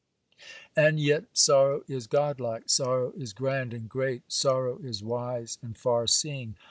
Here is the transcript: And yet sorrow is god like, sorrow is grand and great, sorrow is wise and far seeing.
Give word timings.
And 0.75 0.99
yet 0.99 1.25
sorrow 1.31 1.83
is 1.87 2.07
god 2.07 2.39
like, 2.39 2.71
sorrow 2.71 3.11
is 3.15 3.33
grand 3.33 3.71
and 3.71 3.87
great, 3.87 4.23
sorrow 4.29 4.79
is 4.79 5.03
wise 5.03 5.59
and 5.61 5.77
far 5.77 6.07
seeing. 6.07 6.55